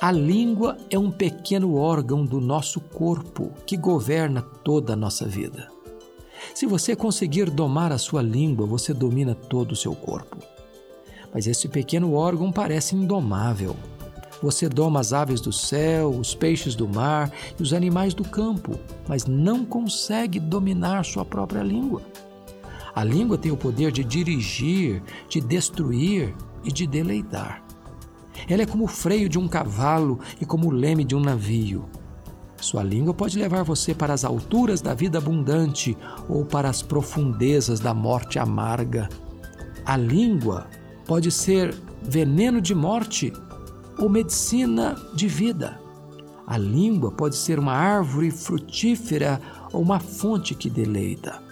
[0.00, 5.68] A língua é um pequeno órgão do nosso corpo que governa toda a nossa vida.
[6.54, 10.36] Se você conseguir domar a sua língua, você domina todo o seu corpo.
[11.34, 13.74] Mas esse pequeno órgão parece indomável.
[14.40, 18.78] Você doma as aves do céu, os peixes do mar e os animais do campo,
[19.08, 22.02] mas não consegue dominar sua própria língua.
[22.94, 27.67] A língua tem o poder de dirigir, de destruir e de deleitar.
[28.48, 31.88] Ela é como o freio de um cavalo e como o leme de um navio.
[32.60, 35.96] Sua língua pode levar você para as alturas da vida abundante
[36.28, 39.08] ou para as profundezas da morte amarga.
[39.84, 40.66] A língua
[41.06, 43.32] pode ser veneno de morte
[43.98, 45.80] ou medicina de vida.
[46.46, 49.40] A língua pode ser uma árvore frutífera
[49.72, 51.42] ou uma fonte que deleita.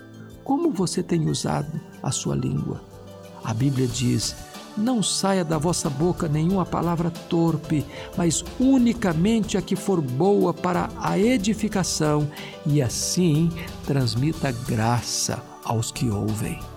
[0.42, 2.80] Como você tem usado a sua língua?
[3.44, 4.34] A Bíblia diz:
[4.76, 7.84] não saia da vossa boca nenhuma palavra torpe,
[8.16, 12.30] mas unicamente a que for boa para a edificação,
[12.64, 13.50] e assim
[13.84, 16.75] transmita graça aos que ouvem.